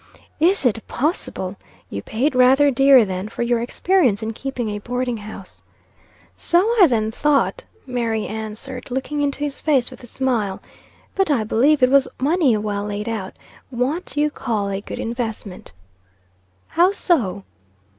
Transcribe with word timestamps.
"Is 0.39 0.65
it 0.65 0.87
possible! 0.87 1.57
You 1.91 2.01
paid 2.01 2.33
rather 2.33 2.71
dear, 2.71 3.05
then, 3.05 3.29
for 3.29 3.43
your 3.43 3.61
experience 3.61 4.23
in 4.23 4.33
keeping 4.33 4.67
a 4.69 4.79
boarding 4.79 5.17
house." 5.17 5.61
"So 6.35 6.59
I 6.81 6.87
then 6.87 7.11
thought," 7.11 7.65
Mary 7.85 8.25
answered, 8.25 8.89
looking 8.89 9.21
into 9.21 9.41
his 9.41 9.59
face 9.59 9.91
with 9.91 10.01
a 10.03 10.07
smile, 10.07 10.59
"But 11.13 11.29
I 11.29 11.43
believe 11.43 11.83
it 11.83 11.91
was 11.91 12.07
money 12.19 12.57
well 12.57 12.85
laid 12.85 13.07
out. 13.07 13.35
What 13.69 14.17
you 14.17 14.31
call 14.31 14.69
a 14.71 14.81
good 14.81 14.97
investment." 14.97 15.71
"How 16.69 16.91
so?" 16.93 17.43